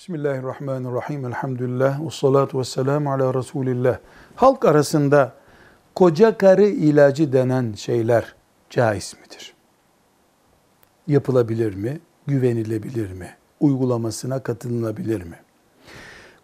Bismillahirrahmanirrahim. 0.00 1.24
Elhamdülillah. 1.24 2.06
Ve 2.06 2.10
salatu 2.10 2.58
ve 2.58 2.64
selamu 2.64 3.12
ala 3.12 3.34
Resulillah. 3.34 3.98
Halk 4.36 4.64
arasında 4.64 5.32
koca 5.94 6.38
karı 6.38 6.66
ilacı 6.66 7.32
denen 7.32 7.72
şeyler 7.72 8.34
caiz 8.70 9.14
midir? 9.22 9.54
Yapılabilir 11.06 11.74
mi? 11.74 12.00
Güvenilebilir 12.26 13.12
mi? 13.12 13.30
Uygulamasına 13.60 14.42
katılınabilir 14.42 15.22
mi? 15.22 15.36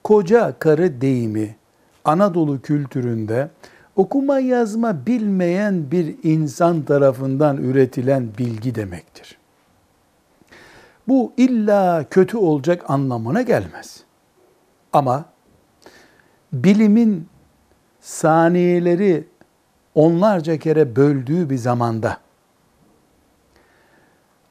Koca 0.04 0.59
karı 0.59 1.00
deyimi 1.00 1.57
Anadolu 2.04 2.62
kültüründe 2.62 3.50
okuma 3.96 4.38
yazma 4.38 5.07
bilmeyen 5.07 5.91
bir 5.91 6.16
insan 6.23 6.82
tarafından 6.82 7.57
üretilen 7.57 8.29
bilgi 8.38 8.75
demektir. 8.75 9.38
Bu 11.09 11.32
illa 11.36 12.04
kötü 12.11 12.36
olacak 12.36 12.91
anlamına 12.91 13.43
gelmez. 13.43 14.05
Ama 14.93 15.24
bilimin 16.52 17.28
saniyeleri 18.01 19.28
onlarca 19.95 20.59
kere 20.59 20.97
böldüğü 20.97 21.50
bir 21.50 21.59
zamanda 21.59 22.19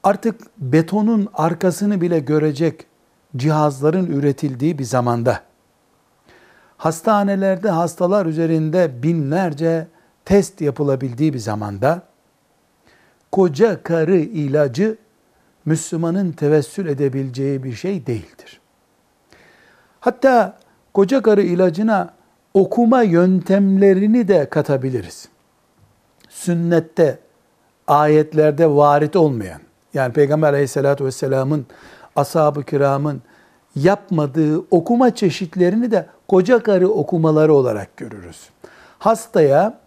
artık 0.04 0.42
betonun 0.58 1.30
arkasını 1.34 2.02
bile 2.02 2.20
görecek 2.20 2.86
cihazların 3.38 4.06
üretildiği 4.06 4.80
bir 4.80 4.84
zamanda 4.84 5.42
hastanelerde 6.78 7.70
hastalar 7.70 8.26
üzerinde 8.26 9.04
binlerce 9.04 9.88
test 10.26 10.62
yapılabildiği 10.62 11.34
bir 11.34 11.40
zamanda 11.40 12.02
koca 13.32 13.84
karı 13.84 14.18
ilacı 14.18 14.98
Müslümanın 15.66 16.32
tevessül 16.32 16.88
edebileceği 16.88 17.64
bir 17.64 17.74
şey 17.74 18.08
değildir. 18.08 18.60
Hatta 20.00 20.58
koca 20.94 21.22
karı 21.22 21.42
ilacına 21.42 22.14
okuma 22.54 23.02
yöntemlerini 23.02 24.28
de 24.28 24.50
katabiliriz. 24.50 25.28
Sünnette, 26.30 27.20
ayetlerde 27.88 28.70
varit 28.70 29.16
olmayan, 29.16 29.62
yani 29.94 30.14
Peygamber 30.14 30.54
aleyhissalatü 30.54 31.06
vesselamın, 31.06 31.66
ashab-ı 32.16 32.64
kiramın 32.64 33.22
yapmadığı 33.76 34.60
okuma 34.60 35.16
çeşitlerini 35.16 35.92
de 35.92 36.06
koca 36.28 36.64
karı 36.64 36.90
okumaları 36.90 37.54
olarak 37.54 37.98
görürüz. 37.98 38.50
Hastaya 39.00 39.80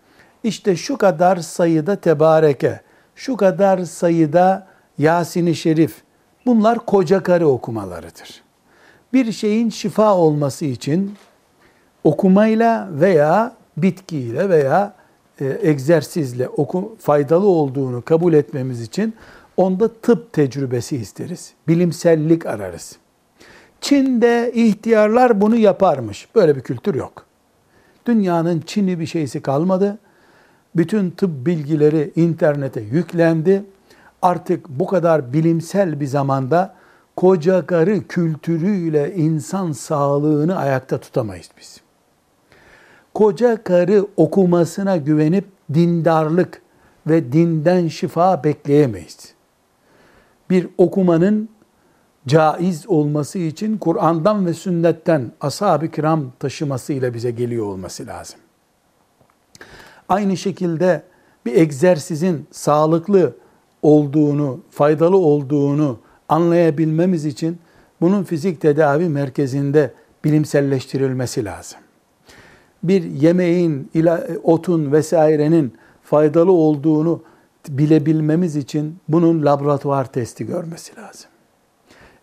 işte 0.42 0.76
şu 0.76 0.98
kadar 0.98 1.36
sayıda 1.36 1.96
tebareke, 1.96 2.80
şu 3.14 3.36
kadar 3.36 3.84
sayıda 3.84 4.66
Yasin-i 4.98 5.54
Şerif 5.54 6.02
bunlar 6.46 6.78
koca 6.86 7.22
karı 7.22 7.48
okumalarıdır. 7.48 8.42
Bir 9.12 9.32
şeyin 9.32 9.70
şifa 9.70 10.16
olması 10.16 10.64
için 10.64 11.14
okumayla 12.04 12.88
veya 12.92 13.56
bitkiyle 13.76 14.48
veya 14.48 14.94
e, 15.40 15.58
egzersizle 15.62 16.48
oku, 16.48 16.96
faydalı 17.00 17.46
olduğunu 17.46 18.02
kabul 18.02 18.32
etmemiz 18.32 18.82
için 18.82 19.14
onda 19.56 19.88
tıp 19.88 20.32
tecrübesi 20.32 20.96
isteriz. 20.96 21.52
Bilimsellik 21.68 22.46
ararız. 22.46 22.96
Çin'de 23.80 24.52
ihtiyarlar 24.54 25.40
bunu 25.40 25.56
yaparmış. 25.56 26.28
Böyle 26.34 26.56
bir 26.56 26.60
kültür 26.60 26.94
yok. 26.94 27.26
Dünyanın 28.06 28.62
Çin'i 28.66 29.00
bir 29.00 29.06
şeysi 29.06 29.40
kalmadı. 29.40 29.98
Bütün 30.76 31.10
tıp 31.10 31.46
bilgileri 31.46 32.12
internete 32.16 32.80
yüklendi 32.80 33.64
artık 34.22 34.68
bu 34.68 34.86
kadar 34.86 35.32
bilimsel 35.32 36.00
bir 36.00 36.06
zamanda 36.06 36.74
koca 37.16 37.66
karı 37.66 38.06
kültürüyle 38.08 39.14
insan 39.14 39.72
sağlığını 39.72 40.56
ayakta 40.56 40.98
tutamayız 40.98 41.50
biz. 41.58 41.80
Koca 43.14 43.62
karı 43.64 44.06
okumasına 44.16 44.96
güvenip 44.96 45.44
dindarlık 45.74 46.62
ve 47.06 47.32
dinden 47.32 47.88
şifa 47.88 48.44
bekleyemeyiz. 48.44 49.34
Bir 50.50 50.68
okumanın 50.78 51.48
caiz 52.26 52.88
olması 52.88 53.38
için 53.38 53.78
Kur'an'dan 53.78 54.46
ve 54.46 54.54
sünnetten 54.54 55.32
ashab-ı 55.40 55.88
kiram 55.88 56.32
taşımasıyla 56.38 57.14
bize 57.14 57.30
geliyor 57.30 57.66
olması 57.66 58.06
lazım. 58.06 58.40
Aynı 60.08 60.36
şekilde 60.36 61.02
bir 61.46 61.54
egzersizin 61.54 62.46
sağlıklı 62.50 63.36
olduğunu, 63.82 64.60
faydalı 64.70 65.16
olduğunu 65.16 65.98
anlayabilmemiz 66.28 67.24
için 67.24 67.58
bunun 68.00 68.24
fizik 68.24 68.60
tedavi 68.60 69.08
merkezinde 69.08 69.92
bilimselleştirilmesi 70.24 71.44
lazım. 71.44 71.78
Bir 72.82 73.02
yemeğin, 73.02 73.90
otun 74.42 74.92
vesairenin 74.92 75.74
faydalı 76.02 76.52
olduğunu 76.52 77.22
bilebilmemiz 77.68 78.56
için 78.56 78.96
bunun 79.08 79.44
laboratuvar 79.44 80.12
testi 80.12 80.46
görmesi 80.46 80.96
lazım. 80.96 81.30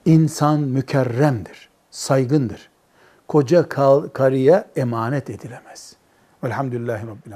İnsan 0.06 0.60
mükerremdir, 0.60 1.70
saygındır. 1.92 2.70
Koca 3.28 3.70
karıya 4.14 4.68
emanet 4.76 5.30
edilemez. 5.30 5.96
Velhamdülillahi 6.44 7.02
Rabbil 7.02 7.14
Alemin. 7.14 7.34